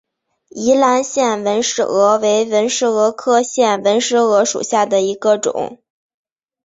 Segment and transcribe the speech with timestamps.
[0.49, 5.77] 宜兰腺纹石娥为纹石蛾科腺纹石蛾属下的一个种。